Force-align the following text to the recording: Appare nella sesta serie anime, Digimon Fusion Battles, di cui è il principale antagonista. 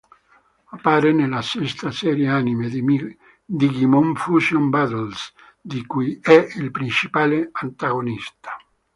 Appare 0.71 1.13
nella 1.13 1.43
sesta 1.43 1.91
serie 1.91 2.25
anime, 2.27 2.71
Digimon 3.45 4.15
Fusion 4.15 4.71
Battles, 4.71 5.31
di 5.61 5.85
cui 5.85 6.17
è 6.19 6.47
il 6.55 6.71
principale 6.71 7.49
antagonista. 7.51 8.57